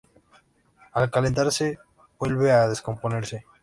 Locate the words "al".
0.93-1.11